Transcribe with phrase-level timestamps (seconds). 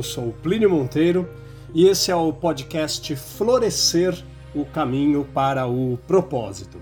[0.00, 1.28] Eu sou Plínio Monteiro
[1.74, 4.16] e esse é o podcast Florescer
[4.54, 6.78] o Caminho para o Propósito.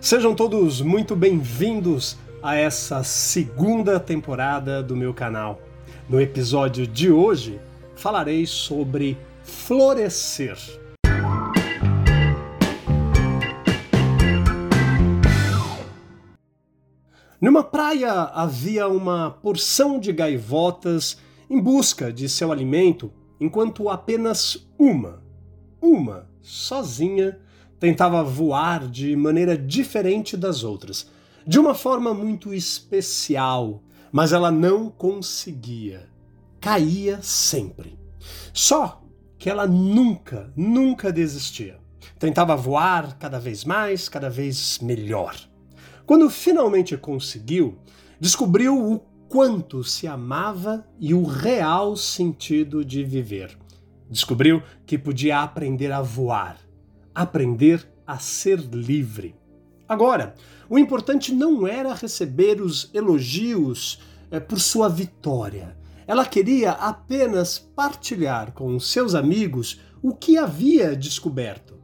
[0.00, 5.60] Sejam todos muito bem-vindos a essa segunda temporada do meu canal.
[6.08, 7.60] No episódio de hoje,
[7.96, 10.56] falarei sobre florescer.
[17.38, 25.22] Numa praia havia uma porção de gaivotas em busca de seu alimento, enquanto apenas uma,
[25.80, 27.38] uma, sozinha,
[27.78, 31.10] tentava voar de maneira diferente das outras,
[31.46, 36.08] de uma forma muito especial, mas ela não conseguia.
[36.60, 37.98] Caía sempre.
[38.52, 39.02] Só
[39.38, 41.78] que ela nunca, nunca desistia.
[42.18, 45.36] Tentava voar cada vez mais, cada vez melhor.
[46.06, 47.76] Quando finalmente conseguiu,
[48.18, 49.00] descobriu o
[49.34, 53.58] quanto se amava e o real sentido de viver.
[54.08, 56.56] Descobriu que podia aprender a voar,
[57.12, 59.34] aprender a ser livre.
[59.88, 60.36] Agora,
[60.70, 65.76] o importante não era receber os elogios é, por sua vitória.
[66.06, 71.74] Ela queria apenas partilhar com seus amigos o que havia descoberto.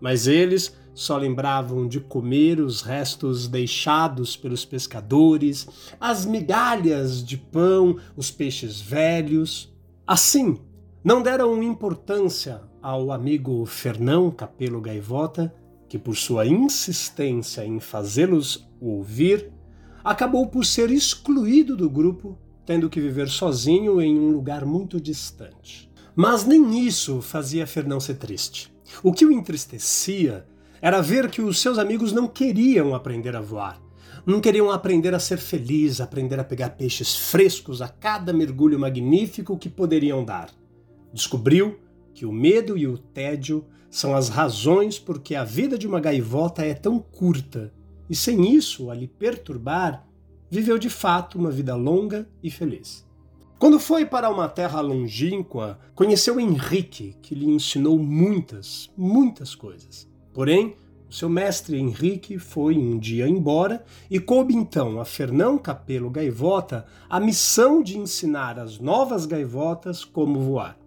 [0.00, 5.68] Mas eles só lembravam de comer os restos deixados pelos pescadores,
[6.00, 9.70] as migalhas de pão, os peixes velhos.
[10.06, 10.58] Assim,
[11.04, 15.54] não deram importância ao amigo Fernão Capelo Gaivota,
[15.86, 19.52] que por sua insistência em fazê-los ouvir,
[20.02, 25.90] acabou por ser excluído do grupo, tendo que viver sozinho em um lugar muito distante.
[26.14, 28.74] Mas nem isso fazia Fernão ser triste.
[29.02, 30.46] O que o entristecia
[30.86, 33.82] era ver que os seus amigos não queriam aprender a voar.
[34.24, 39.58] Não queriam aprender a ser feliz, aprender a pegar peixes frescos a cada mergulho magnífico
[39.58, 40.48] que poderiam dar.
[41.12, 41.80] Descobriu
[42.14, 45.98] que o medo e o tédio são as razões por que a vida de uma
[45.98, 47.74] gaivota é tão curta,
[48.08, 50.06] e sem isso a lhe perturbar,
[50.48, 53.04] viveu de fato uma vida longa e feliz.
[53.58, 60.14] Quando foi para uma terra longínqua, conheceu Henrique, que lhe ensinou muitas, muitas coisas.
[60.36, 60.76] Porém,
[61.08, 66.84] o seu mestre Henrique foi um dia embora e coube então a Fernão Capelo Gaivota
[67.08, 70.78] a missão de ensinar as novas gaivotas como voar.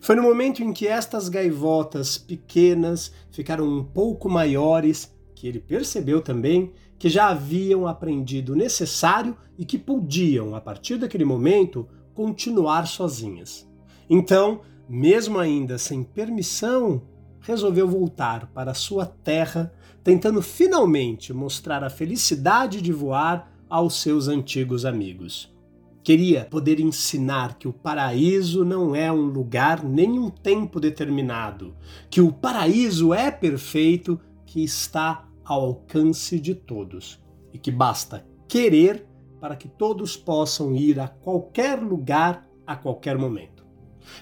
[0.00, 6.20] Foi no momento em que estas gaivotas pequenas ficaram um pouco maiores que ele percebeu
[6.20, 12.88] também que já haviam aprendido o necessário e que podiam, a partir daquele momento, continuar
[12.88, 13.70] sozinhas.
[14.10, 17.02] Então, mesmo ainda sem permissão
[17.46, 24.84] resolveu voltar para sua terra, tentando finalmente mostrar a felicidade de voar aos seus antigos
[24.84, 25.54] amigos.
[26.02, 31.76] Queria poder ensinar que o paraíso não é um lugar nem um tempo determinado,
[32.10, 37.20] que o paraíso é perfeito, que está ao alcance de todos
[37.52, 39.06] e que basta querer
[39.40, 43.55] para que todos possam ir a qualquer lugar a qualquer momento.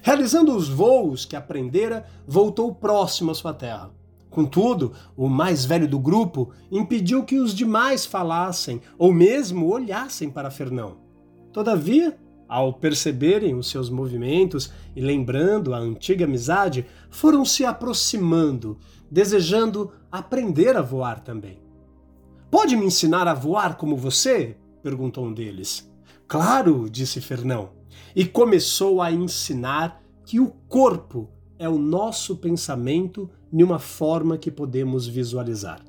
[0.03, 3.91] Realizando os voos que aprendera, voltou próximo à sua terra.
[4.31, 10.51] Contudo, o mais velho do grupo impediu que os demais falassem ou mesmo olhassem para
[10.51, 10.97] Fernão.
[11.53, 12.19] Todavia,
[12.49, 18.77] ao perceberem os seus movimentos e lembrando a antiga amizade, foram se aproximando,
[19.09, 21.61] desejando aprender a voar também.
[22.51, 24.57] Pode me ensinar a voar como você?
[24.83, 25.89] perguntou um deles.
[26.27, 27.71] Claro, disse Fernão
[28.15, 31.29] e começou a ensinar que o corpo
[31.59, 35.81] é o nosso pensamento de uma forma que podemos visualizar.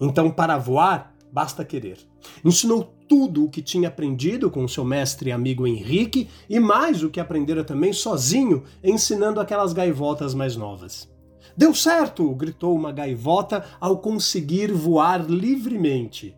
[0.00, 1.98] Então, para voar, basta querer.
[2.44, 7.10] Ensinou tudo o que tinha aprendido com seu mestre e amigo Henrique e mais o
[7.10, 11.08] que aprendera também sozinho, ensinando aquelas gaivotas mais novas.
[11.56, 12.32] Deu certo!
[12.34, 16.36] gritou uma gaivota ao conseguir voar livremente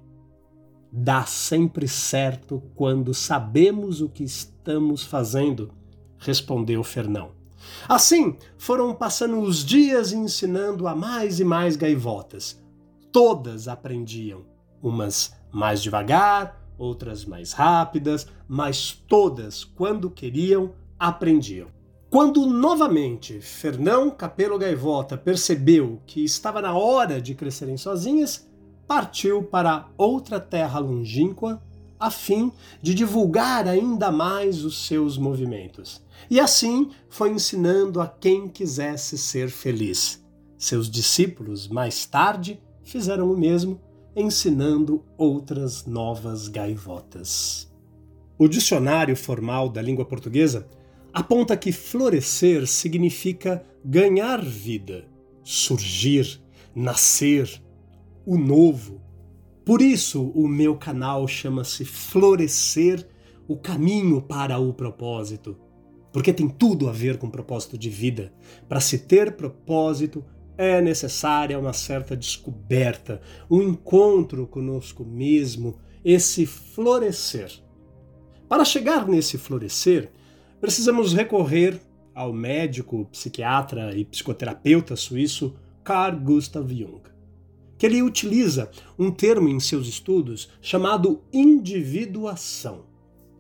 [0.93, 5.73] dá sempre certo quando sabemos o que estamos fazendo,
[6.19, 7.31] respondeu Fernão.
[7.89, 12.61] Assim, foram passando os dias ensinando a mais e mais gaivotas.
[13.11, 14.45] Todas aprendiam,
[14.83, 21.69] umas mais devagar, outras mais rápidas, mas todas, quando queriam, aprendiam.
[22.11, 28.47] Quando novamente Fernão Capelo Gaivota percebeu que estava na hora de crescerem sozinhas,
[28.93, 31.63] partiu para outra terra longínqua
[31.99, 32.53] a fim
[32.83, 36.05] de divulgar ainda mais os seus movimentos.
[36.29, 40.23] E assim foi ensinando a quem quisesse ser feliz.
[40.59, 43.81] Seus discípulos, mais tarde, fizeram o mesmo,
[44.15, 47.73] ensinando outras novas gaivotas.
[48.37, 50.69] O dicionário formal da língua portuguesa
[51.15, 55.07] aponta que florescer significa ganhar vida,
[55.43, 56.43] surgir,
[56.75, 57.63] nascer,
[58.27, 59.01] o novo.
[59.65, 63.07] Por isso, o meu canal chama-se Florescer
[63.47, 65.57] o Caminho para o Propósito.
[66.13, 68.33] Porque tem tudo a ver com propósito de vida.
[68.69, 70.25] Para se ter propósito,
[70.59, 73.21] é necessária uma certa descoberta,
[73.51, 77.51] um encontro conosco mesmo, esse florescer.
[78.49, 80.13] Para chegar nesse florescer,
[80.61, 81.81] precisamos recorrer
[82.15, 87.01] ao médico, psiquiatra e psicoterapeuta suíço Carl Gustav Jung,
[87.83, 92.85] que ele utiliza um termo em seus estudos chamado individuação,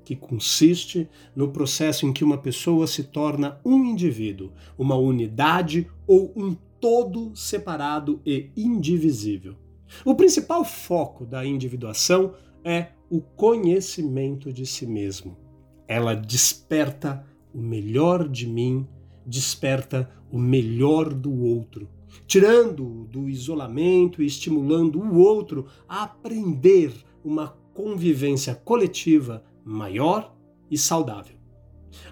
[0.04, 6.32] que consiste no processo em que uma pessoa se torna um indivíduo, uma unidade ou
[6.34, 9.54] um todo separado e indivisível.
[10.04, 12.34] O principal foco da individuação
[12.64, 15.36] é o conhecimento de si mesmo.
[15.86, 17.24] Ela desperta
[17.54, 18.88] o melhor de mim,
[19.24, 21.88] desperta o melhor do outro,
[22.26, 26.92] tirando do isolamento e estimulando o outro a aprender
[27.24, 30.34] uma convivência coletiva maior
[30.70, 31.36] e saudável.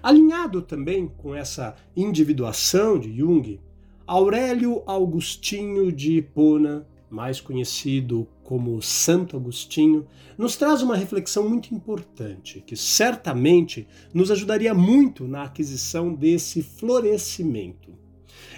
[0.01, 3.59] Alinhado também com essa individuação de Jung,
[4.05, 10.07] Aurélio Augustinho de Hipona, mais conhecido como Santo Agostinho,
[10.37, 18.00] nos traz uma reflexão muito importante que certamente nos ajudaria muito na aquisição desse florescimento.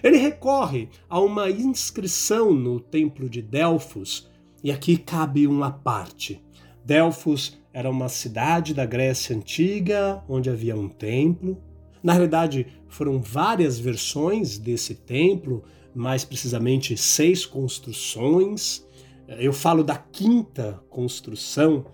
[0.03, 4.29] Ele recorre a uma inscrição no Templo de Delfos,
[4.61, 6.43] e aqui cabe uma parte.
[6.85, 11.57] Delfos era uma cidade da Grécia Antiga onde havia um templo,
[12.03, 15.63] na realidade, foram várias versões desse templo,
[15.95, 18.85] mais precisamente seis construções.
[19.25, 21.85] Eu falo da quinta construção,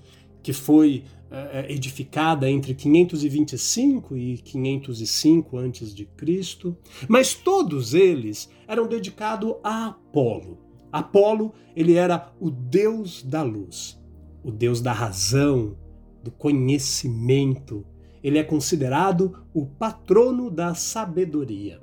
[0.41, 6.75] que foi eh, edificada entre 525 e 505 a.C.,
[7.07, 10.57] mas todos eles eram dedicados a Apolo.
[10.91, 14.00] Apolo, ele era o deus da luz,
[14.44, 15.77] o deus da razão,
[16.24, 17.85] do conhecimento,
[18.24, 21.80] ele é considerado o patrono da sabedoria.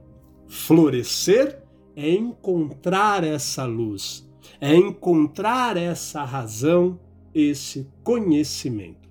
[0.46, 1.62] Florescer
[1.94, 4.28] é encontrar essa luz,
[4.60, 6.98] é encontrar essa razão,
[7.36, 9.06] esse conhecimento.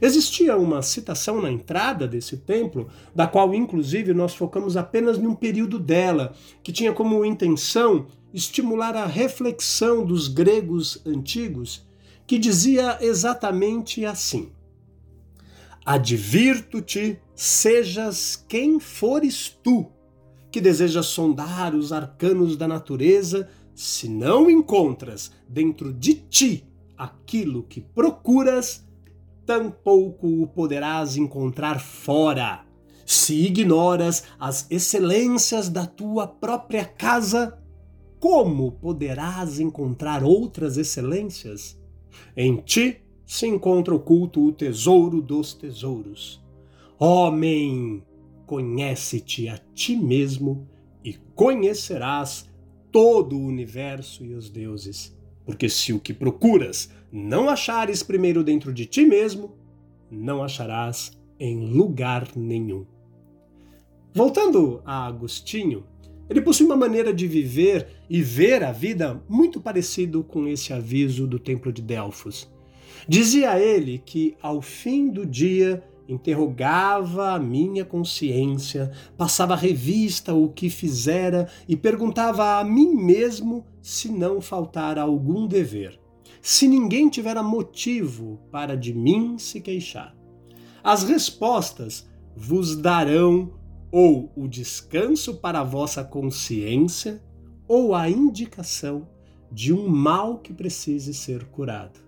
[0.00, 5.78] Existia uma citação na entrada desse templo, da qual inclusive nós focamos apenas num período
[5.78, 11.86] dela, que tinha como intenção estimular a reflexão dos gregos antigos,
[12.26, 14.50] que dizia exatamente assim:
[15.84, 19.86] Advirto-te, sejas quem fores tu,
[20.50, 26.69] que desejas sondar os arcanos da natureza, se não encontras dentro de ti
[27.00, 28.86] aquilo que procuras,
[29.46, 32.66] tampouco o poderás encontrar fora.
[33.06, 37.58] Se ignoras as excelências da tua própria casa,
[38.20, 41.80] como poderás encontrar outras excelências?
[42.36, 46.44] Em ti se encontra oculto o tesouro dos tesouros.
[46.98, 48.04] Homem,
[48.46, 50.68] conhece-te a ti mesmo
[51.02, 52.46] e conhecerás
[52.92, 55.18] todo o universo e os deuses.
[55.50, 59.56] Porque se o que procuras não achares primeiro dentro de ti mesmo,
[60.08, 62.86] não acharás em lugar nenhum.
[64.14, 65.84] Voltando a Agostinho,
[66.28, 71.26] ele possui uma maneira de viver e ver a vida muito parecido com esse aviso
[71.26, 72.48] do Templo de Delfos.
[73.08, 80.68] Dizia ele que ao fim do dia interrogava a minha consciência, passava revista o que
[80.68, 85.98] fizera e perguntava a mim mesmo se não faltara algum dever,
[86.42, 90.14] se ninguém tivera motivo para de mim se queixar.
[90.82, 93.52] As respostas vos darão
[93.92, 97.22] ou o descanso para a vossa consciência
[97.68, 99.06] ou a indicação
[99.52, 102.00] de um mal que precise ser curado.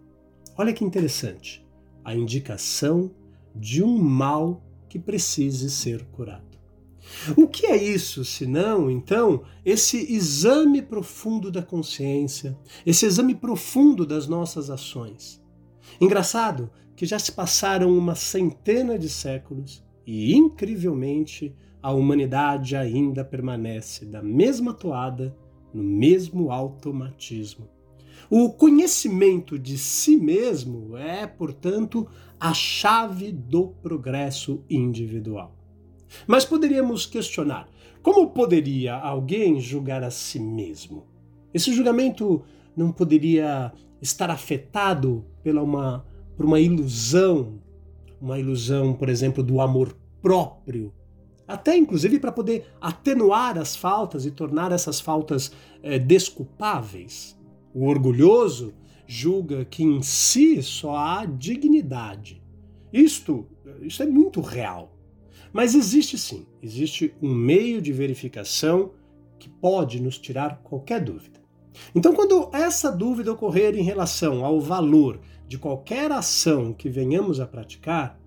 [0.56, 1.66] Olha que interessante.
[2.04, 3.10] A indicação
[3.54, 6.52] de um mal que precise ser curado.
[7.36, 12.56] O que é isso, senão, então, esse exame profundo da consciência,
[12.86, 15.42] esse exame profundo das nossas ações?
[16.00, 24.04] Engraçado que já se passaram uma centena de séculos e, incrivelmente, a humanidade ainda permanece
[24.06, 25.36] da mesma toada,
[25.74, 27.68] no mesmo automatismo.
[28.34, 32.08] O conhecimento de si mesmo é, portanto,
[32.40, 35.54] a chave do progresso individual.
[36.26, 37.68] Mas poderíamos questionar:
[38.02, 41.06] como poderia alguém julgar a si mesmo?
[41.52, 42.42] Esse julgamento
[42.74, 43.70] não poderia
[44.00, 46.02] estar afetado pela uma,
[46.34, 47.60] por uma ilusão,
[48.18, 50.90] uma ilusão, por exemplo, do amor próprio,
[51.46, 57.41] até inclusive para poder atenuar as faltas e tornar essas faltas é, desculpáveis.
[57.74, 58.74] O orgulhoso
[59.06, 62.42] julga que em si só há dignidade.
[62.92, 63.46] Isto,
[63.80, 64.96] isto é muito real.
[65.52, 68.92] Mas existe sim, existe um meio de verificação
[69.38, 71.40] que pode nos tirar qualquer dúvida.
[71.94, 77.46] Então, quando essa dúvida ocorrer em relação ao valor de qualquer ação que venhamos a
[77.46, 78.18] praticar,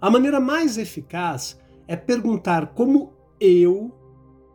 [0.00, 3.92] a maneira mais eficaz é perguntar como eu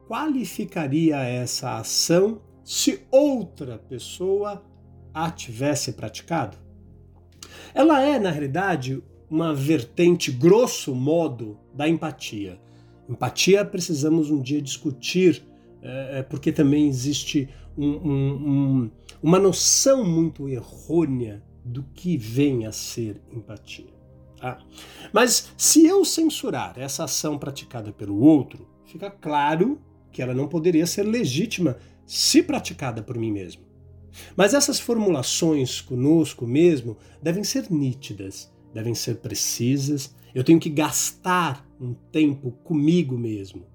[0.08, 4.64] qualificaria essa ação se outra pessoa
[5.14, 6.58] a tivesse praticado.
[7.74, 12.60] Ela é, na realidade, uma vertente, grosso modo, da empatia.
[13.10, 15.44] Empatia precisamos um dia discutir,
[15.82, 18.92] é, porque também existe um, um, um,
[19.22, 23.94] uma noção muito errônea do que vem a ser empatia.
[24.38, 24.60] Tá?
[25.14, 29.80] Mas se eu censurar essa ação praticada pelo outro, fica claro
[30.12, 31.78] que ela não poderia ser legítima
[32.14, 33.62] se praticada por mim mesmo.
[34.36, 40.14] Mas essas formulações conosco mesmo devem ser nítidas, devem ser precisas.
[40.36, 43.66] Eu tenho que gastar um tempo comigo mesmo.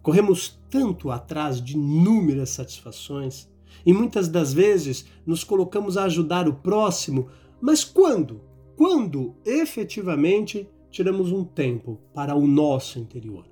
[0.00, 3.46] Corremos tanto atrás de inúmeras satisfações
[3.84, 7.28] e muitas das vezes nos colocamos a ajudar o próximo,
[7.60, 8.40] mas quando?
[8.74, 13.44] Quando efetivamente tiramos um tempo para o nosso interior,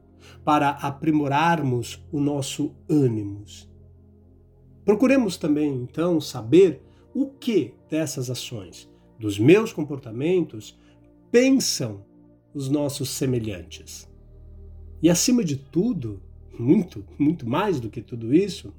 [0.43, 3.45] para aprimorarmos o nosso ânimo.
[4.89, 6.81] Procuremos também, então, saber
[7.13, 10.79] o que dessas ações, dos meus comportamentos,
[11.31, 12.03] pensam
[12.55, 14.09] os nossos semelhantes.
[15.03, 16.23] E acima de tudo,
[16.59, 18.73] muito, muito mais do que tudo isso,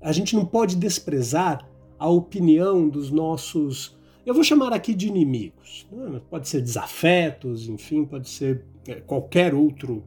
[0.00, 5.86] a gente não pode desprezar a opinião dos nossos, eu vou chamar aqui de inimigos.
[5.92, 6.22] Né?
[6.30, 10.02] Pode ser desafetos, enfim, pode ser é, qualquer outro,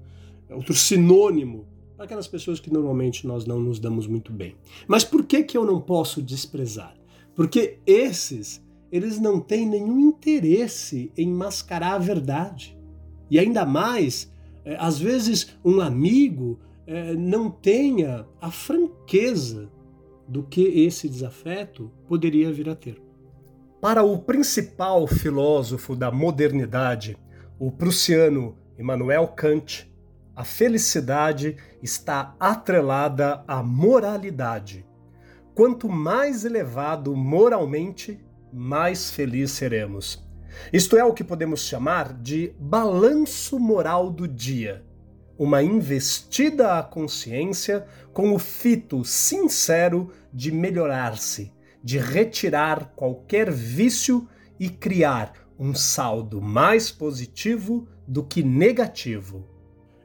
[0.50, 4.56] outro sinônimo para aquelas pessoas que normalmente nós não nos damos muito bem.
[4.88, 6.96] Mas por que, que eu não posso desprezar?
[7.36, 12.78] Porque esses, eles não têm nenhum interesse em mascarar a verdade.
[13.30, 14.32] E ainda mais,
[14.66, 19.70] é, às vezes, um amigo é, não tenha a franqueza
[20.28, 23.02] do que esse desafeto poderia vir a ter.
[23.82, 27.18] Para o principal filósofo da modernidade,
[27.60, 29.92] o prussiano Immanuel Kant,
[30.36, 34.86] a felicidade está atrelada à moralidade.
[35.54, 38.20] Quanto mais elevado moralmente,
[38.52, 40.24] mais feliz seremos.
[40.72, 44.84] Isto é o que podemos chamar de balanço moral do dia
[45.38, 51.52] uma investida à consciência com o fito sincero de melhorar-se,
[51.84, 54.28] de retirar qualquer vício
[54.60, 59.53] e criar um saldo mais positivo do que negativo.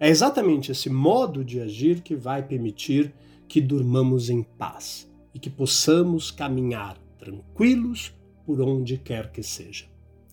[0.01, 3.13] É exatamente esse modo de agir que vai permitir
[3.49, 8.15] que durmamos em paz e que possamos caminhar tranquilos
[8.47, 9.87] por onde quer que seja.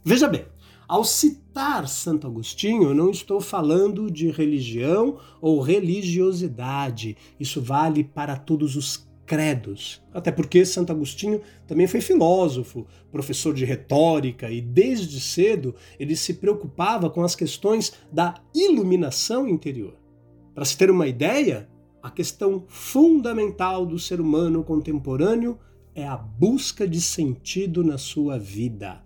[0.04, 0.46] Veja bem,
[0.88, 7.18] ao citar Santo Agostinho, eu não estou falando de religião ou religiosidade.
[7.40, 10.02] Isso vale para todos os credos.
[10.14, 16.36] Até porque Santo Agostinho também foi filósofo, professor de retórica e desde cedo ele se
[16.36, 19.98] preocupava com as questões da iluminação interior.
[20.54, 21.68] Para se ter uma ideia,
[22.02, 25.58] a questão fundamental do ser humano contemporâneo
[25.94, 29.04] é a busca de sentido na sua vida.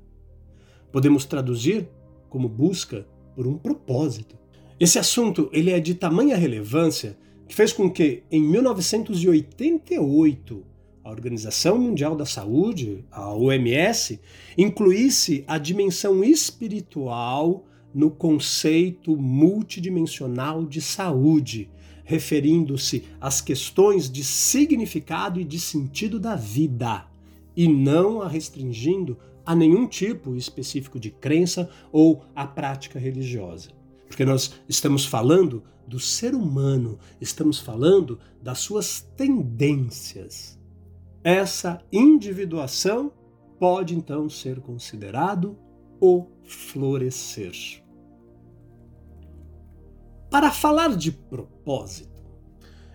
[0.92, 1.88] Podemos traduzir
[2.30, 4.38] como busca por um propósito.
[4.80, 7.18] Esse assunto ele é de tamanha relevância
[7.50, 10.64] que fez com que, em 1988,
[11.04, 14.20] a Organização Mundial da Saúde, a OMS,
[14.56, 21.72] incluísse a dimensão espiritual no conceito multidimensional de saúde,
[22.04, 27.08] referindo-se às questões de significado e de sentido da vida,
[27.58, 33.72] e não a restringindo a nenhum tipo específico de crença ou a prática religiosa.
[34.08, 40.58] Porque nós estamos falando do ser humano, estamos falando das suas tendências.
[41.24, 43.12] Essa individuação
[43.60, 45.58] pode então ser considerado
[46.00, 47.84] o florescer.
[50.30, 52.24] Para falar de propósito,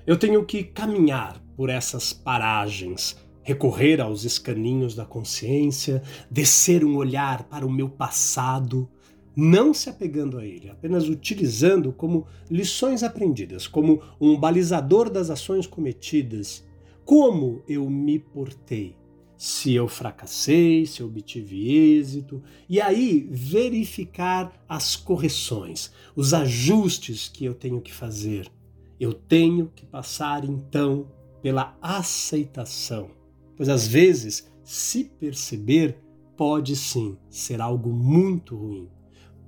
[0.07, 7.45] eu tenho que caminhar por essas paragens recorrer aos escaninhos da consciência, descer um olhar
[7.45, 8.89] para o meu passado,
[9.37, 15.67] não se apegando a ele, apenas utilizando como lições aprendidas, como um balizador das ações
[15.67, 16.65] cometidas.
[17.05, 18.97] Como eu me portei?
[19.37, 27.45] se eu fracassei, se eu obtive êxito, e aí verificar as correções, os ajustes que
[27.45, 28.51] eu tenho que fazer.
[28.99, 31.09] Eu tenho que passar então
[31.43, 33.11] pela aceitação,
[33.57, 35.99] pois às vezes, se perceber,
[36.37, 38.89] pode sim ser algo muito ruim,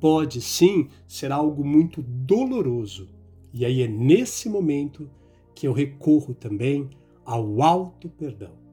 [0.01, 3.09] pode sim ser algo muito doloroso.
[3.53, 5.11] E aí é nesse momento
[5.55, 6.91] que eu recorro também
[7.25, 8.67] ao alto perdão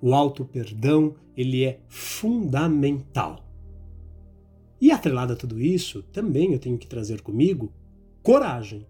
[0.00, 3.46] o auto perdão ele é fundamental.
[4.80, 7.72] E atrelado a tudo isso, também eu tenho que trazer comigo
[8.22, 8.86] coragem.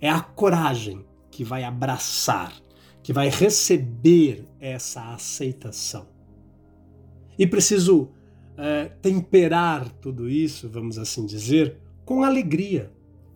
[0.00, 2.52] É a coragem que vai abraçar,
[3.02, 6.06] que vai receber essa aceitação.
[7.36, 8.10] E preciso
[8.56, 12.90] é, temperar tudo isso, vamos assim dizer, com alegria,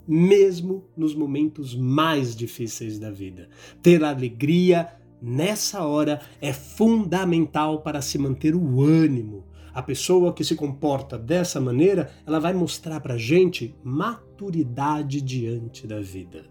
[0.07, 3.49] mesmo nos momentos mais difíceis da vida.
[3.83, 4.89] Ter alegria
[5.21, 9.45] nessa hora é fundamental para se manter o ânimo.
[9.75, 16.01] A pessoa que se comporta dessa maneira, ela vai mostrar para gente maturidade diante da
[16.01, 16.45] vida.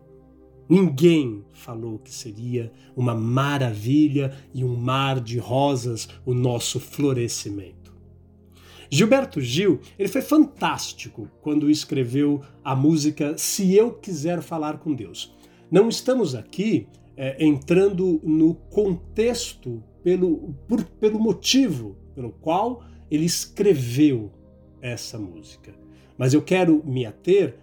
[0.68, 7.85] Ninguém falou que seria uma maravilha e um mar de rosas o nosso florescimento.
[8.90, 15.36] Gilberto Gil, ele foi fantástico quando escreveu a música Se Eu Quiser Falar com Deus.
[15.72, 16.88] Não estamos aqui
[17.18, 24.32] é, entrando no contexto pelo, por, pelo motivo pelo qual ele escreveu
[24.82, 25.74] essa música.
[26.18, 27.58] Mas eu quero me ater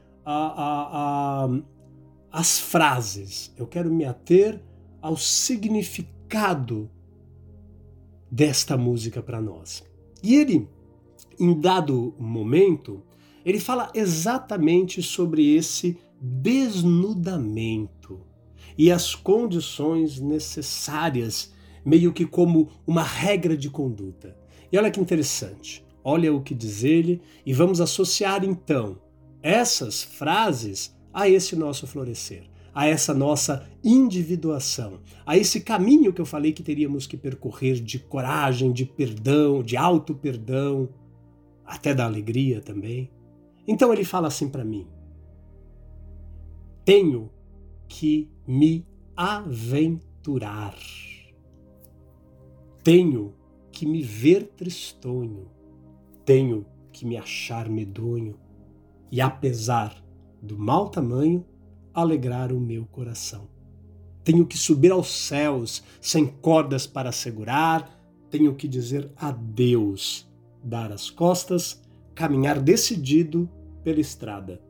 [2.30, 4.62] às frases, eu quero me ater
[5.00, 6.90] ao significado
[8.30, 9.84] desta música para nós.
[10.22, 10.68] E ele,
[11.38, 13.02] em dado momento,
[13.44, 18.20] ele fala exatamente sobre esse desnudamento
[18.78, 21.52] e as condições necessárias,
[21.84, 24.36] meio que como uma regra de conduta.
[24.70, 25.84] E olha que interessante.
[26.04, 28.98] Olha o que diz ele e vamos associar então
[29.42, 36.26] essas frases a esse nosso florescer, a essa nossa individuação, a esse caminho que eu
[36.26, 40.88] falei que teríamos que percorrer de coragem, de perdão, de auto perdão,
[41.64, 43.10] até da alegria também.
[43.66, 44.86] Então ele fala assim para mim:
[46.84, 47.30] Tenho
[47.88, 50.76] que me aventurar.
[52.82, 53.34] Tenho
[53.70, 55.48] que me ver tristonho,
[56.24, 58.38] tenho que me achar medonho,
[59.10, 60.02] e apesar
[60.42, 61.44] do mau tamanho,
[61.94, 63.48] alegrar o meu coração.
[64.24, 67.98] Tenho que subir aos céus sem cordas para segurar,
[68.30, 70.28] tenho que dizer adeus,
[70.62, 71.82] dar as costas,
[72.14, 73.48] caminhar decidido
[73.82, 74.60] pela estrada.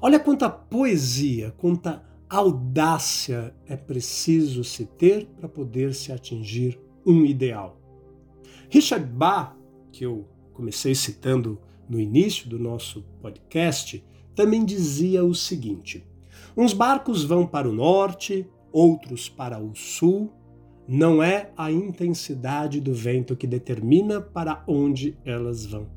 [0.00, 7.78] Olha quanta poesia, quanta audácia é preciso se ter para poder se atingir um ideal.
[8.70, 9.54] Richard Bach,
[9.92, 14.02] que eu comecei citando no início do nosso podcast,
[14.34, 16.06] também dizia o seguinte:
[16.56, 20.32] uns barcos vão para o norte, outros para o sul.
[20.86, 25.88] Não é a intensidade do vento que determina para onde elas vão,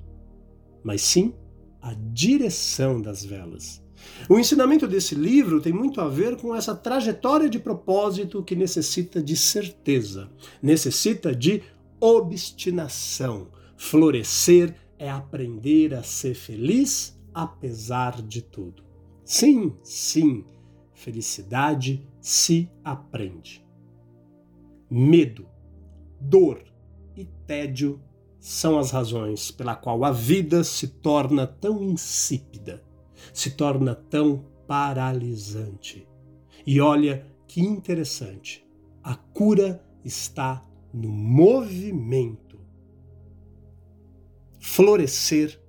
[0.83, 1.33] mas sim
[1.81, 3.83] a direção das velas.
[4.29, 9.21] O ensinamento desse livro tem muito a ver com essa trajetória de propósito que necessita
[9.21, 10.29] de certeza,
[10.61, 11.63] necessita de
[11.99, 13.47] obstinação.
[13.77, 18.83] Florescer é aprender a ser feliz apesar de tudo.
[19.23, 20.45] Sim, sim,
[20.93, 23.64] felicidade se aprende.
[24.97, 25.47] Medo,
[26.21, 26.63] dor
[27.15, 28.01] e tédio
[28.39, 32.83] são as razões pela qual a vida se torna tão insípida
[33.33, 36.07] se torna tão paralisante.
[36.65, 38.65] E olha que interessante,
[39.03, 42.59] a cura está no movimento.
[44.59, 45.61] Florescer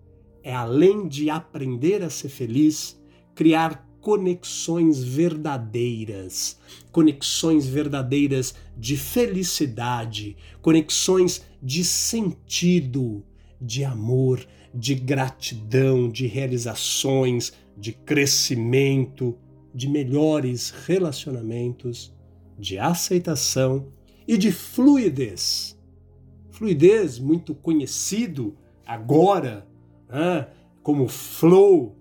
[0.43, 3.01] é além de aprender a ser feliz,
[3.35, 6.61] criar conexões verdadeiras,
[6.93, 13.25] conexões verdadeiras de felicidade, conexões de sentido,
[13.61, 19.37] de amor, de gratidão, de realizações, de crescimento,
[19.75, 22.15] de melhores relacionamentos,
[22.57, 23.89] de aceitação
[24.25, 25.77] e de fluidez.
[26.53, 29.67] Fluidez muito conhecido agora
[30.09, 30.47] né,
[30.81, 31.97] como flow,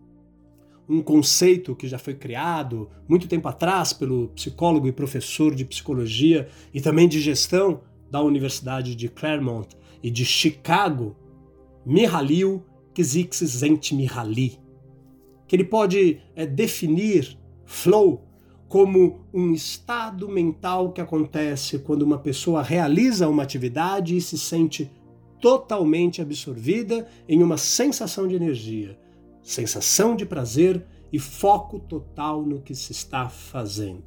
[0.87, 6.47] um conceito que já foi criado muito tempo atrás pelo psicólogo e professor de psicologia
[6.73, 11.15] e também de gestão da Universidade de Claremont e de Chicago,
[11.85, 14.59] Mihalil Csikszentmihalyi,
[15.47, 18.23] que ele pode é, definir flow
[18.67, 24.91] como um estado mental que acontece quando uma pessoa realiza uma atividade e se sente
[25.41, 28.97] totalmente absorvida em uma sensação de energia,
[29.45, 34.03] sensação de prazer e foco total no que se está fazendo.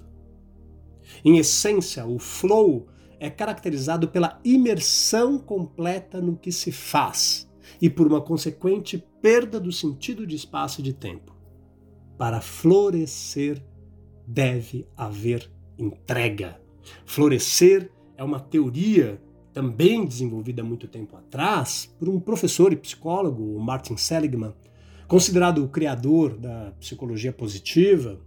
[1.25, 2.89] Em essência, o flow
[3.21, 7.49] é caracterizado pela imersão completa no que se faz
[7.81, 11.35] e por uma consequente perda do sentido de espaço e de tempo.
[12.19, 13.65] Para florescer,
[14.27, 16.61] deve haver entrega.
[17.07, 19.23] Florescer é uma teoria
[19.53, 24.53] também desenvolvida muito tempo atrás por um professor e psicólogo, Martin Seligman,
[25.09, 28.21] considerado o criador da psicologia positiva.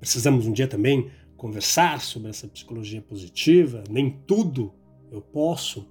[0.00, 4.72] Precisamos um dia também conversar sobre essa psicologia positiva, nem tudo
[5.10, 5.86] eu posso.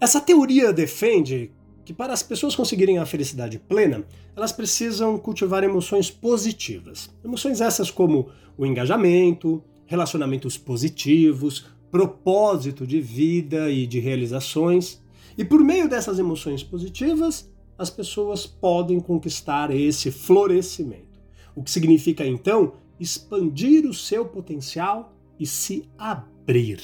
[0.00, 1.50] Essa teoria defende
[1.84, 4.04] que para as pessoas conseguirem a felicidade plena,
[4.36, 7.10] elas precisam cultivar emoções positivas.
[7.24, 15.02] Emoções essas como o engajamento, relacionamentos positivos, propósito de vida e de realizações.
[15.36, 21.20] E por meio dessas emoções positivas, as pessoas podem conquistar esse florescimento.
[21.54, 26.80] O que significa então expandir o seu potencial e se abrir.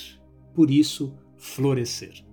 [0.54, 2.24] Por isso, florescer.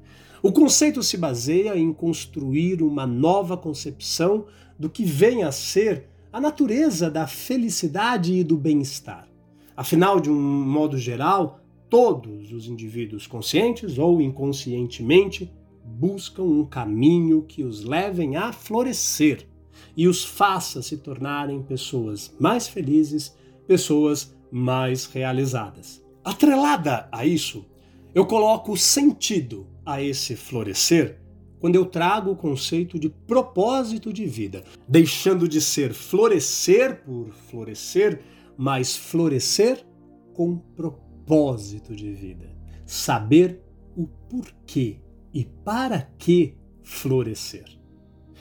[0.41, 4.45] O conceito se baseia em construir uma nova concepção
[4.77, 9.27] do que vem a ser a natureza da felicidade e do bem-estar.
[9.75, 15.51] Afinal, de um modo geral, todos os indivíduos conscientes ou inconscientemente
[15.85, 19.47] buscam um caminho que os levem a florescer
[19.95, 23.35] e os faça se tornarem pessoas mais felizes,
[23.67, 26.03] pessoas mais realizadas.
[26.23, 27.65] Atrelada a isso,
[28.13, 31.19] eu coloco sentido a esse florescer
[31.59, 38.21] quando eu trago o conceito de propósito de vida, deixando de ser florescer por florescer,
[38.57, 39.85] mas florescer
[40.33, 42.53] com propósito de vida.
[42.85, 43.61] Saber
[43.95, 44.99] o porquê
[45.35, 47.65] e para que florescer.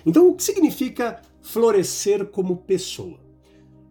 [0.07, 3.19] Então, o que significa florescer como pessoa?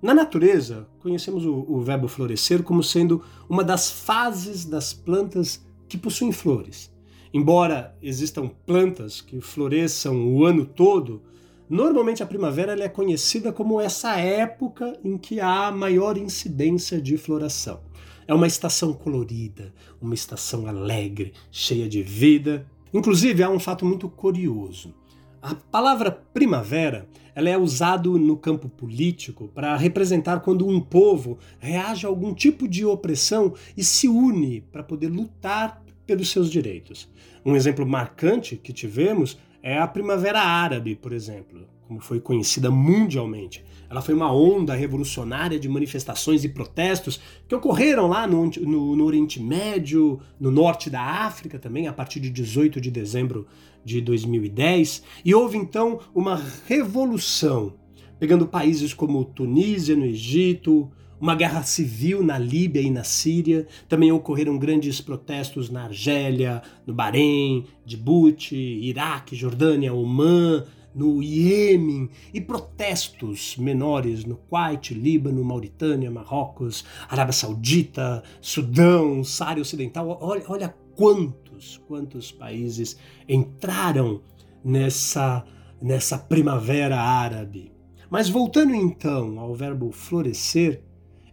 [0.01, 5.97] Na natureza, conhecemos o, o verbo florescer como sendo uma das fases das plantas que
[5.97, 6.93] possuem flores.
[7.33, 11.23] Embora existam plantas que floresçam o ano todo,
[11.69, 17.81] normalmente a primavera é conhecida como essa época em que há maior incidência de floração.
[18.27, 22.65] É uma estação colorida, uma estação alegre, cheia de vida.
[22.93, 24.93] Inclusive, há um fato muito curioso.
[25.41, 32.05] A palavra primavera ela é usada no campo político para representar quando um povo reage
[32.05, 37.09] a algum tipo de opressão e se une para poder lutar pelos seus direitos.
[37.45, 43.65] Um exemplo marcante que tivemos é a Primavera Árabe, por exemplo, como foi conhecida mundialmente.
[43.93, 49.05] Ela foi uma onda revolucionária de manifestações e protestos que ocorreram lá no, no, no,
[49.05, 53.45] Oriente Médio, no norte da África também, a partir de 18 de dezembro
[53.85, 55.03] de 2010.
[55.23, 57.75] E houve então uma revolução,
[58.17, 60.89] pegando países como Tunísia, no Egito,
[61.21, 63.67] uma guerra civil na Líbia e na Síria.
[63.87, 72.39] Também ocorreram grandes protestos na Argélia, no Bahrein, Djibouti, Iraque, Jordânia, Omã, no Iêmen e
[72.39, 80.17] protestos menores no Kuwait, Líbano, Mauritânia, Marrocos, Arábia Saudita, Sudão, Sária Ocidental.
[80.21, 84.21] Olha, olha quantos, quantos países entraram
[84.63, 85.43] nessa,
[85.81, 87.71] nessa primavera árabe.
[88.09, 90.83] Mas voltando então ao verbo florescer,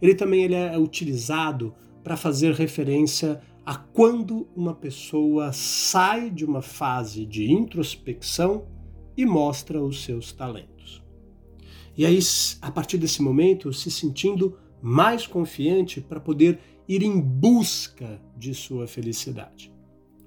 [0.01, 6.61] ele também ele é utilizado para fazer referência a quando uma pessoa sai de uma
[6.61, 8.65] fase de introspecção
[9.15, 11.03] e mostra os seus talentos.
[11.97, 12.19] E aí,
[12.61, 18.87] a partir desse momento, se sentindo mais confiante para poder ir em busca de sua
[18.87, 19.71] felicidade.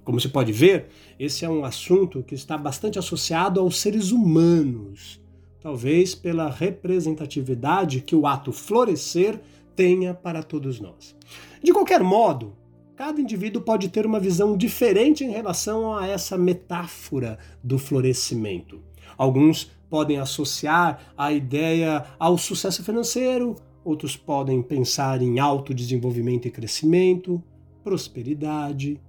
[0.03, 0.87] Como você pode ver,
[1.19, 5.19] esse é um assunto que está bastante associado aos seres humanos,
[5.59, 9.41] talvez pela representatividade que o ato florescer
[9.75, 11.15] tenha para todos nós.
[11.61, 12.55] De qualquer modo,
[12.95, 18.81] cada indivíduo pode ter uma visão diferente em relação a essa metáfora do florescimento.
[19.17, 27.43] Alguns podem associar a ideia ao sucesso financeiro, outros podem pensar em autodesenvolvimento e crescimento,
[27.83, 28.99] prosperidade,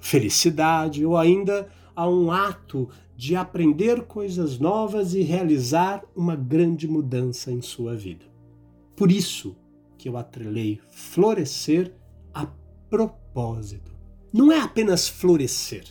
[0.00, 7.52] felicidade ou ainda a um ato de aprender coisas novas e realizar uma grande mudança
[7.52, 8.26] em sua vida.
[8.96, 9.56] Por isso,
[9.96, 11.92] que eu atrelei florescer
[12.34, 12.46] a
[12.88, 13.27] propósito.
[14.32, 15.84] Não é apenas florescer,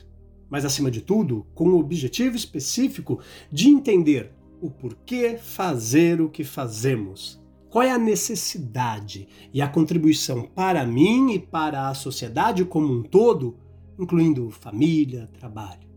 [0.50, 3.20] mas acima de tudo, com o objetivo específico
[3.52, 4.32] de entender
[4.62, 7.42] o porquê fazer o que fazemos.
[7.70, 13.04] Qual é a necessidade e a contribuição para mim e para a sociedade como um
[13.04, 13.58] todo,
[14.00, 15.88] incluindo família, trabalho?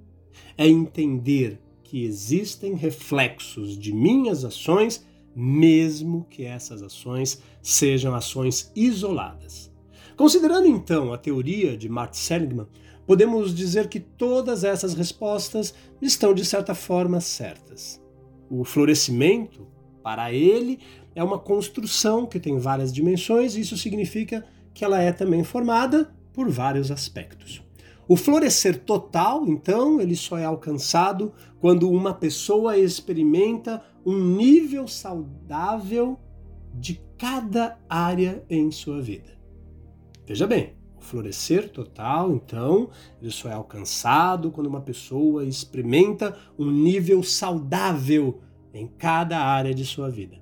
[0.56, 9.69] É entender que existem reflexos de minhas ações, mesmo que essas ações sejam ações isoladas.
[10.20, 12.66] Considerando então a teoria de Mart Seligman,
[13.06, 17.98] podemos dizer que todas essas respostas estão de certa forma certas.
[18.50, 19.66] O florescimento,
[20.02, 20.78] para ele,
[21.14, 26.14] é uma construção que tem várias dimensões, e isso significa que ela é também formada
[26.34, 27.64] por vários aspectos.
[28.06, 36.20] O florescer total, então, ele só é alcançado quando uma pessoa experimenta um nível saudável
[36.74, 39.39] de cada área em sua vida.
[40.30, 42.88] Veja bem, o florescer total, então,
[43.20, 48.40] ele só é alcançado quando uma pessoa experimenta um nível saudável
[48.72, 50.40] em cada área de sua vida.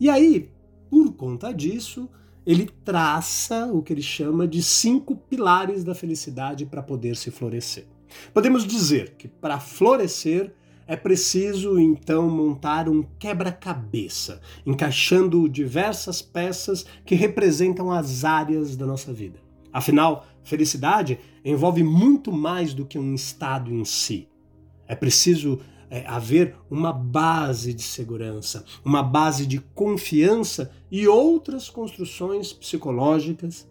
[0.00, 0.48] E aí,
[0.88, 2.08] por conta disso,
[2.46, 7.84] ele traça o que ele chama de cinco pilares da felicidade para poder se florescer.
[8.32, 10.54] Podemos dizer que para florescer
[10.92, 19.10] é preciso então montar um quebra-cabeça, encaixando diversas peças que representam as áreas da nossa
[19.10, 19.38] vida.
[19.72, 24.28] Afinal, felicidade envolve muito mais do que um estado em si.
[24.86, 32.52] É preciso é, haver uma base de segurança, uma base de confiança e outras construções
[32.52, 33.66] psicológicas.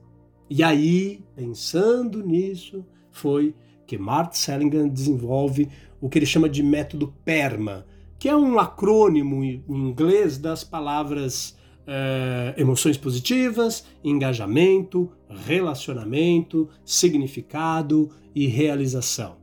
[0.49, 3.53] E aí, pensando nisso, foi
[3.85, 5.69] que Mart Seligman desenvolve
[6.01, 7.85] o que ele chama de método PERMA,
[8.19, 11.55] que é um acrônimo em inglês das palavras
[11.87, 19.41] é, emoções positivas, engajamento, relacionamento, significado e realização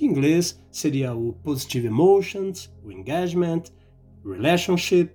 [0.00, 3.64] que em inglês seria o Positive Emotions, o Engagement,
[4.24, 5.10] Relationship,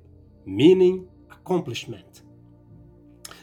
[0.45, 2.05] Meaning, Accomplishment.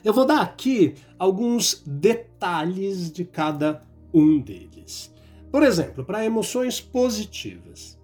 [0.04, 3.82] Eu vou dar aqui alguns detalhes de cada
[4.14, 5.12] um deles.
[5.52, 8.00] Por exemplo, para emoções positivas.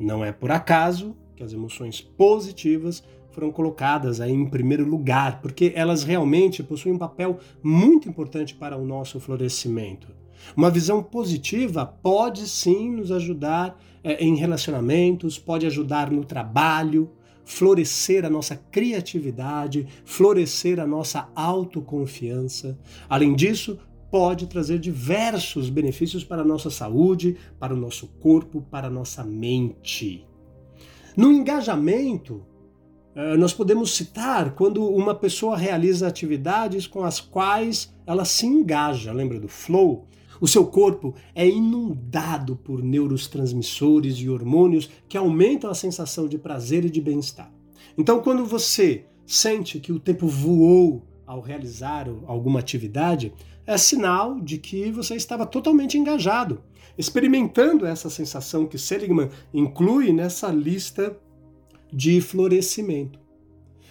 [0.00, 5.72] Não é por acaso que as emoções positivas foram colocadas aí em primeiro lugar, porque
[5.76, 10.08] elas realmente possuem um papel muito importante para o nosso florescimento.
[10.56, 17.10] Uma visão positiva pode sim nos ajudar é, em relacionamentos, pode ajudar no trabalho,
[17.44, 22.78] florescer a nossa criatividade, florescer a nossa autoconfiança.
[23.06, 23.78] Além disso,
[24.16, 29.22] pode trazer diversos benefícios para a nossa saúde, para o nosso corpo, para a nossa
[29.22, 30.26] mente.
[31.14, 32.42] No engajamento,
[33.14, 39.12] é, nós podemos citar quando uma pessoa realiza atividades com as quais ela se engaja.
[39.12, 40.06] Lembra do flow?
[40.40, 46.86] O seu corpo é inundado por neurotransmissores e hormônios que aumentam a sensação de prazer
[46.86, 47.52] e de bem-estar.
[47.98, 53.34] Então, quando você sente que o tempo voou ao realizar alguma atividade,
[53.66, 56.62] é sinal de que você estava totalmente engajado,
[56.96, 61.16] experimentando essa sensação que Seligman inclui nessa lista
[61.92, 63.18] de florescimento.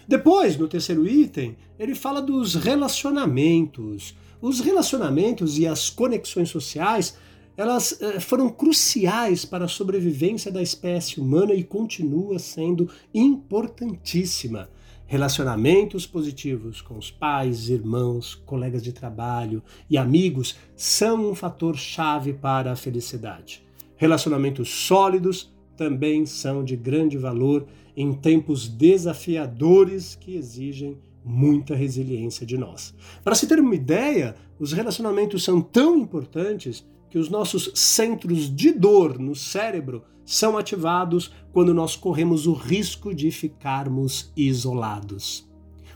[0.08, 7.18] Depois, no terceiro item, ele fala dos relacionamentos, os relacionamentos e as conexões sociais
[7.58, 14.70] elas eh, foram cruciais para a sobrevivência da espécie humana e continua sendo importantíssima.
[15.08, 22.34] Relacionamentos positivos com os pais, irmãos, colegas de trabalho e amigos são um fator chave
[22.34, 23.64] para a felicidade.
[23.96, 32.58] Relacionamentos sólidos também são de grande valor em tempos desafiadores que exigem muita resiliência de
[32.58, 32.94] nós.
[33.24, 36.84] Para se ter uma ideia, os relacionamentos são tão importantes
[37.16, 43.16] que os nossos centros de dor no cérebro são ativados quando nós corremos o risco
[43.16, 45.50] de ficarmos isolados.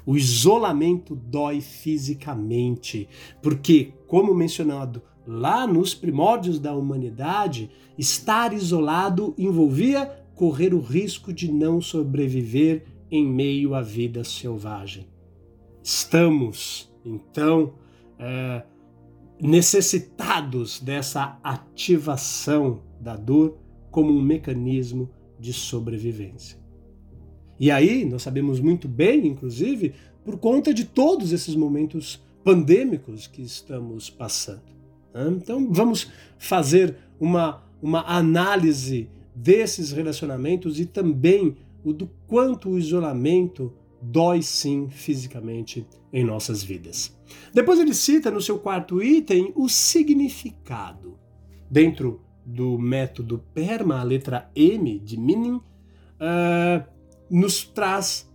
[0.05, 3.09] O isolamento dói fisicamente,
[3.41, 11.51] porque, como mencionado lá nos primórdios da humanidade, estar isolado envolvia correr o risco de
[11.51, 15.05] não sobreviver em meio à vida selvagem.
[15.83, 17.73] Estamos, então,
[18.17, 18.63] é,
[19.41, 23.57] necessitados dessa ativação da dor
[23.89, 26.57] como um mecanismo de sobrevivência.
[27.59, 33.41] E aí, nós sabemos muito bem, inclusive, por conta de todos esses momentos pandêmicos que
[33.41, 34.61] estamos passando.
[35.13, 35.27] Né?
[35.35, 43.73] Então, vamos fazer uma, uma análise desses relacionamentos e também o do quanto o isolamento
[44.01, 47.15] dói sim fisicamente em nossas vidas.
[47.53, 51.17] Depois ele cita no seu quarto item o significado.
[51.69, 56.83] Dentro do método PERMA, a letra M de meaning, uh,
[57.29, 58.27] nos traz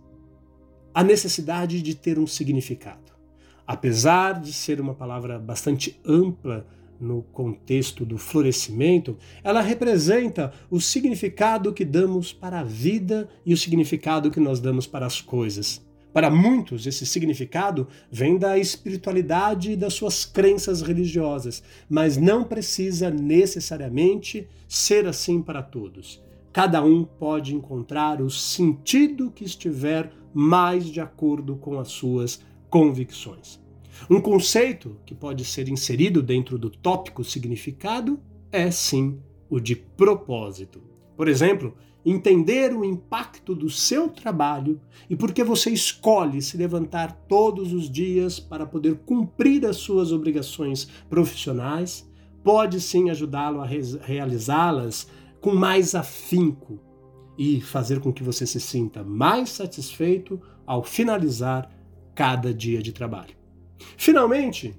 [0.93, 3.13] a necessidade de ter um significado.
[3.67, 6.65] Apesar de ser uma palavra bastante ampla
[6.99, 13.57] no contexto do florescimento, ela representa o significado que damos para a vida e o
[13.57, 15.85] significado que nós damos para as coisas.
[16.15, 23.09] Para muitos, esse significado vem da espiritualidade e das suas crenças religiosas, mas não precisa
[23.09, 26.23] necessariamente ser assim para todos.
[26.53, 33.64] Cada um pode encontrar o sentido que estiver mais de acordo com as suas convicções.
[34.09, 38.19] Um conceito que pode ser inserido dentro do tópico significado
[38.51, 40.81] é sim o de propósito.
[41.15, 44.79] Por exemplo, entender o impacto do seu trabalho
[45.09, 50.11] e por que você escolhe se levantar todos os dias para poder cumprir as suas
[50.11, 52.07] obrigações profissionais,
[52.43, 55.07] pode sim ajudá-lo a realizá-las
[55.41, 56.79] com mais afinco
[57.37, 61.69] e fazer com que você se sinta mais satisfeito ao finalizar
[62.13, 63.44] cada dia de trabalho.
[63.97, 64.75] Finalmente,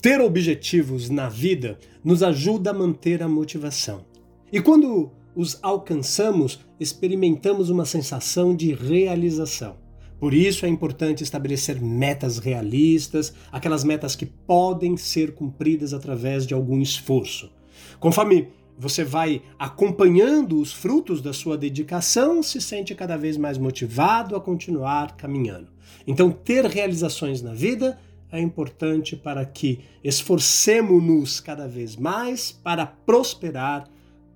[0.00, 4.04] ter objetivos na vida nos ajuda a manter a motivação.
[4.52, 9.76] E quando os alcançamos, experimentamos uma sensação de realização.
[10.18, 16.54] Por isso é importante estabelecer metas realistas, aquelas metas que podem ser cumpridas através de
[16.54, 17.52] algum esforço.
[18.00, 24.36] Conforme você vai acompanhando os frutos da sua dedicação, se sente cada vez mais motivado
[24.36, 25.68] a continuar caminhando.
[26.06, 27.98] Então, ter realizações na vida
[28.30, 33.88] é importante para que esforcemos-nos cada vez mais para prosperar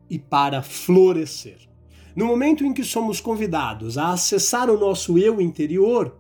[0.09, 1.59] e para florescer.
[2.15, 6.19] No momento em que somos convidados a acessar o nosso eu interior,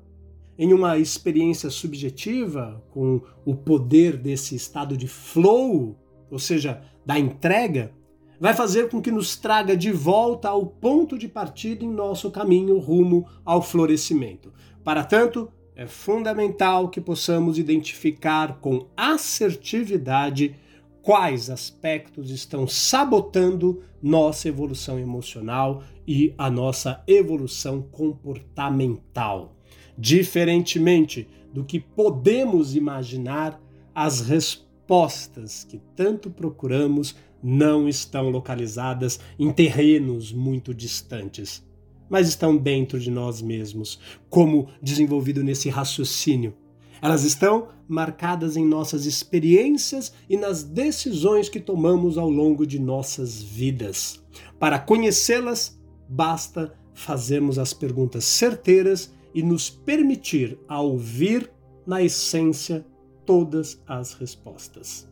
[0.59, 5.97] em uma experiência subjetiva, com o poder desse estado de flow,
[6.31, 7.93] ou seja, da entrega,
[8.39, 12.79] vai fazer com que nos traga de volta ao ponto de partida em nosso caminho
[12.79, 14.53] rumo ao florescimento.
[14.83, 15.51] Para tanto,
[15.83, 20.55] é fundamental que possamos identificar com assertividade
[21.03, 29.57] quais aspectos estão sabotando nossa evolução emocional e a nossa evolução comportamental.
[29.99, 33.61] Diferentemente do que podemos imaginar,
[33.93, 41.67] as respostas que tanto procuramos não estão localizadas em terrenos muito distantes,
[42.13, 43.99] mas estão dentro de nós mesmos,
[44.31, 46.55] como desenvolvido nesse raciocínio
[47.03, 53.43] elas estão marcadas em nossas experiências e nas decisões que tomamos ao longo de nossas
[53.43, 54.23] vidas.
[54.57, 55.77] Para conhecê-las,
[56.09, 61.51] basta fazermos as perguntas certeiras e nos permitir a ouvir,
[61.85, 62.87] na essência,
[63.27, 65.09] todas as respostas.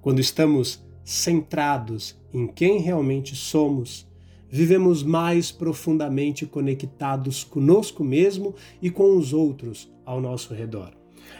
[0.00, 4.07] Quando estamos centrados em quem realmente somos,
[4.50, 10.92] vivemos mais profundamente conectados conosco mesmo e com os outros ao nosso redor.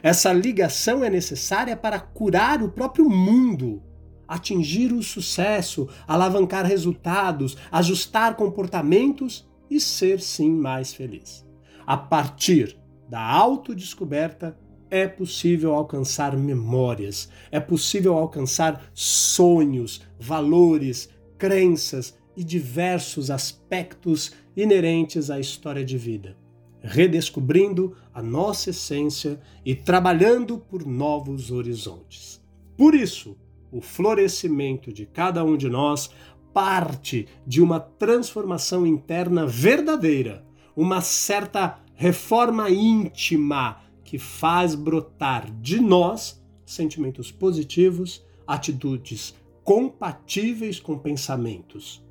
[0.02, 3.82] Essa ligação é necessária para curar o próprio mundo,
[4.26, 11.46] atingir o sucesso, alavancar resultados, ajustar comportamentos e ser sim mais feliz.
[11.86, 14.56] A partir da autodescoberta,
[14.90, 25.38] é possível alcançar memórias, é possível alcançar sonhos, valores, crenças e diversos aspectos inerentes à
[25.38, 26.36] história de vida
[26.80, 32.42] redescobrindo a nossa essência e trabalhando por novos horizontes.
[32.76, 33.36] Por isso,
[33.70, 36.10] o florescimento de cada um de nós
[36.52, 46.42] parte de uma transformação interna verdadeira, uma certa reforma íntima que faz brotar de nós
[46.64, 52.02] sentimentos positivos, atitudes compatíveis com pensamentos.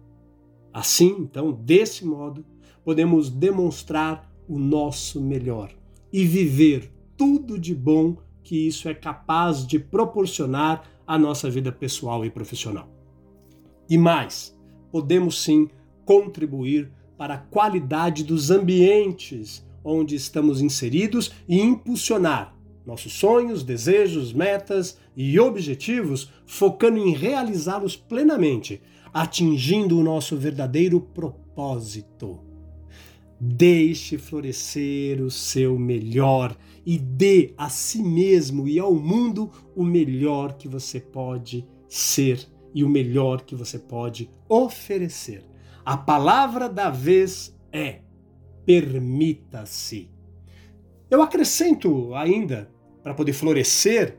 [0.78, 2.46] Assim, então, desse modo,
[2.86, 5.72] podemos demonstrar o nosso melhor
[6.14, 12.24] e viver tudo de bom que isso é capaz de proporcionar à nossa vida pessoal
[12.24, 12.88] e profissional.
[13.90, 14.56] E mais,
[14.92, 15.68] podemos sim
[16.06, 22.56] contribuir para a qualidade dos ambientes onde estamos inseridos e impulsionar
[22.88, 28.82] nossos sonhos, desejos, metas e objetivos, focando em realizá-los plenamente,
[29.14, 32.40] atingindo o nosso verdadeiro propósito.
[33.40, 40.54] Deixe florescer o seu melhor e dê a si mesmo e ao mundo o melhor
[40.58, 45.44] que você pode ser e o melhor que você pode oferecer.
[45.86, 48.02] A palavra da vez é:
[48.66, 50.10] permita-se.
[51.10, 52.70] Eu acrescento ainda,
[53.02, 54.18] para poder florescer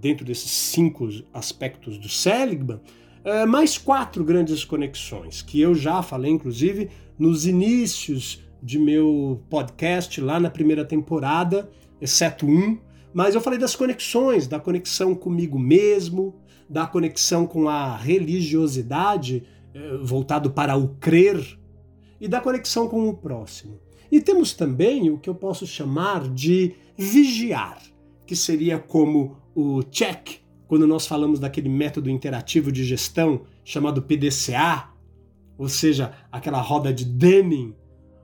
[0.00, 2.80] dentro desses cinco aspectos do Seligman,
[3.28, 10.18] eh, mais quatro grandes conexões, que eu já falei, inclusive, nos inícios de meu podcast
[10.18, 11.70] lá na primeira temporada,
[12.00, 12.78] exceto um,
[13.12, 16.36] mas eu falei das conexões, da conexão comigo mesmo,
[16.70, 21.58] da conexão com a religiosidade, eh, voltado para o crer,
[22.18, 23.78] e da conexão com o próximo.
[24.10, 27.78] E temos também o que eu posso chamar de vigiar,
[28.26, 34.90] que seria como o check, quando nós falamos daquele método interativo de gestão chamado PDCA,
[35.56, 37.74] ou seja, aquela roda de Deming,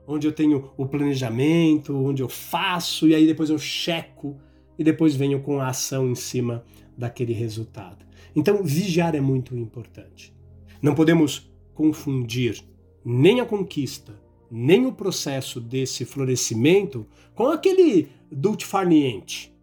[0.07, 4.37] onde eu tenho o planejamento, onde eu faço e aí depois eu checo
[4.77, 6.63] e depois venho com a ação em cima
[6.95, 8.05] daquele resultado.
[8.35, 10.33] Então, vigiar é muito importante.
[10.81, 12.63] Não podemos confundir
[13.03, 14.13] nem a conquista,
[14.51, 19.54] nem o processo desse florescimento com aquele dult farniente.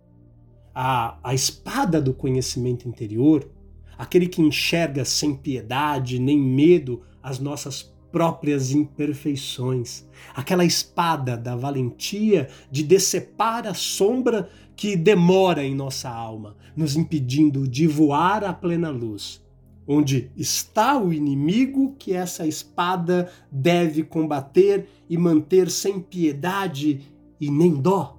[0.75, 3.49] A, a espada do conhecimento interior,
[3.97, 10.05] aquele que enxerga sem piedade nem medo as nossas próprias imperfeições,
[10.35, 17.67] aquela espada da valentia de decepar a sombra que demora em nossa alma, nos impedindo
[17.67, 19.43] de voar à plena luz,
[19.87, 27.01] onde está o inimigo que essa espada deve combater e manter sem piedade
[27.41, 28.19] e nem dó.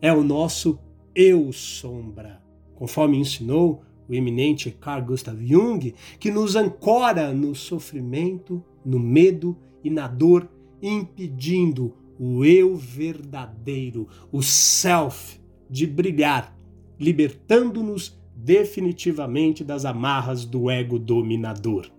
[0.00, 0.78] É o nosso
[1.14, 2.42] eu sombra,
[2.74, 9.90] conforme ensinou o eminente Carl Gustav Jung, que nos ancora no sofrimento, no medo e
[9.90, 10.48] na dor,
[10.82, 15.40] impedindo o eu verdadeiro, o self,
[15.70, 16.56] de brilhar,
[16.98, 21.90] libertando-nos definitivamente das amarras do ego dominador.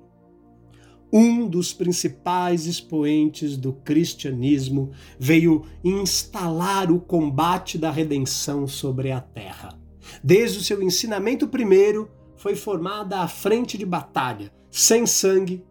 [1.17, 9.79] Um dos principais expoentes do cristianismo veio instalar o combate da redenção sobre a terra.
[10.21, 15.63] Desde o seu ensinamento primeiro, foi formada a frente de batalha, sem sangue,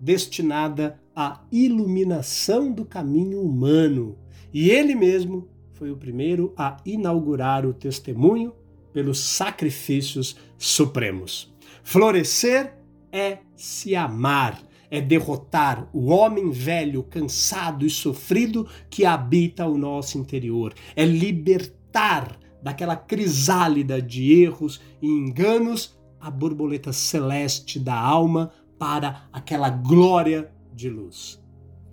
[0.00, 4.16] destinada à iluminação do caminho humano.
[4.50, 8.54] E ele mesmo foi o primeiro a inaugurar o testemunho
[8.94, 11.54] pelos sacrifícios supremos.
[11.82, 12.72] Florescer
[13.12, 20.18] é se amar, é derrotar o homem velho, cansado e sofrido que habita o nosso
[20.18, 29.28] interior, é libertar daquela crisálida de erros e enganos a borboleta celeste da alma para
[29.32, 31.42] aquela glória de luz.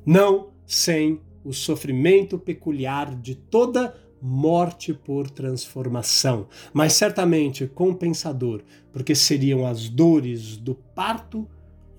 [0.05, 9.65] Não sem o sofrimento peculiar de toda morte por transformação, mas certamente compensador, porque seriam
[9.65, 11.47] as dores do parto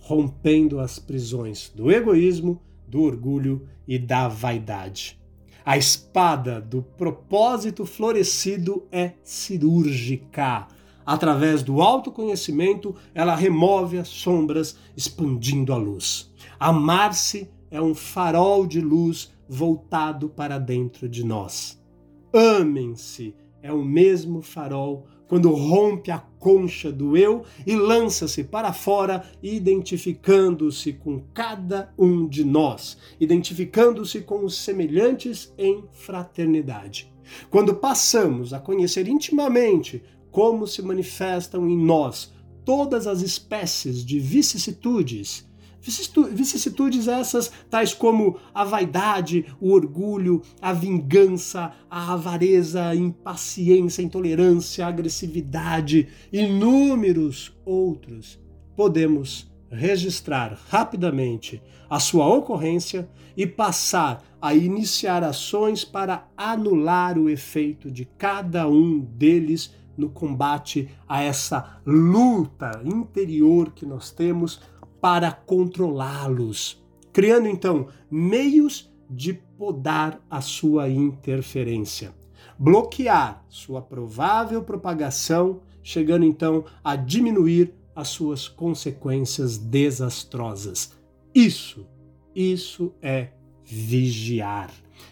[0.04, 5.18] rompendo as prisões do egoísmo, do orgulho e da vaidade.
[5.64, 10.68] A espada do propósito florescido é cirúrgica.
[11.06, 16.30] Através do autoconhecimento, ela remove as sombras, expandindo a luz.
[16.60, 21.82] Amar-se é um farol de luz voltado para dentro de nós.
[22.30, 29.24] Amem-se é o mesmo farol quando rompe a concha do eu e lança-se para fora,
[29.42, 37.12] identificando-se com cada um de nós, identificando-se com os semelhantes em fraternidade.
[37.50, 42.32] Quando passamos a conhecer intimamente como se manifestam em nós
[42.64, 45.46] todas as espécies de vicissitudes,
[45.84, 54.04] vicissitudes essas, tais como a vaidade, o orgulho, a vingança, a avareza, a impaciência, a
[54.04, 58.40] intolerância, a agressividade, inúmeros outros,
[58.74, 67.90] podemos registrar rapidamente a sua ocorrência e passar a iniciar ações para anular o efeito
[67.90, 74.60] de cada um deles no combate a essa luta interior que nós temos
[75.04, 76.82] para controlá-los,
[77.12, 82.14] criando então meios de podar a sua interferência,
[82.58, 90.92] bloquear sua provável propagação, chegando então a diminuir as suas consequências desastrosas.
[91.34, 91.86] Isso,
[92.34, 93.28] isso é
[93.62, 94.70] vigiar.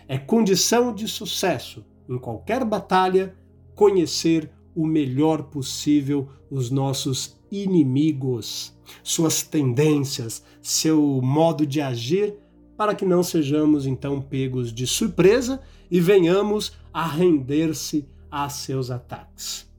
[0.08, 3.36] É condição de sucesso em qualquer batalha
[3.74, 8.74] conhecer o melhor possível os nossos inimigos,
[9.04, 12.34] suas tendências, seu modo de agir,
[12.78, 19.70] para que não sejamos então pegos de surpresa e venhamos a render-se a seus ataques.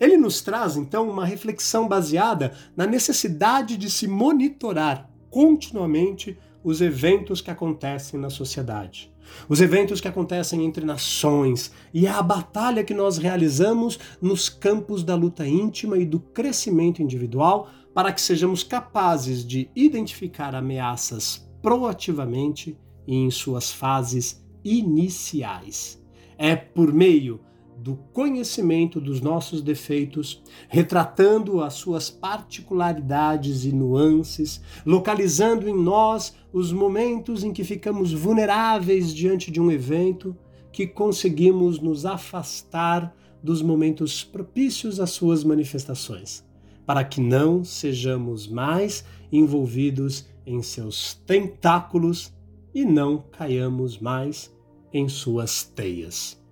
[0.00, 7.40] Ele nos traz então uma reflexão baseada na necessidade de se monitorar continuamente os eventos
[7.40, 9.12] que acontecem na sociedade,
[9.48, 15.14] os eventos que acontecem entre nações e a batalha que nós realizamos nos campos da
[15.14, 22.76] luta íntima e do crescimento individual para que sejamos capazes de identificar ameaças proativamente
[23.06, 26.02] e em suas fases iniciais.
[26.36, 27.40] É por meio
[27.78, 36.72] do conhecimento dos nossos defeitos, retratando as suas particularidades e nuances, localizando em nós os
[36.72, 40.36] momentos em que ficamos vulneráveis diante de um evento,
[40.72, 46.44] que conseguimos nos afastar dos momentos propícios às suas manifestações,
[46.86, 52.32] para que não sejamos mais envolvidos em seus tentáculos
[52.74, 54.52] e não caiamos mais
[54.92, 56.43] em suas teias.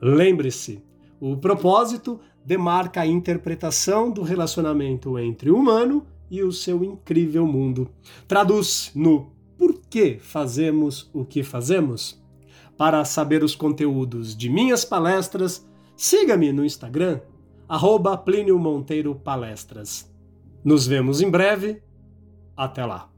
[0.00, 0.82] Lembre-se,
[1.20, 7.90] o propósito demarca a interpretação do relacionamento entre o humano e o seu incrível mundo.
[8.26, 12.22] Traduz no por que fazemos o que fazemos?
[12.76, 17.20] Para saber os conteúdos de minhas palestras, siga-me no Instagram,
[17.68, 20.08] arroba Plínio Monteiro Palestras.
[20.64, 21.82] Nos vemos em breve.
[22.56, 23.10] Até lá!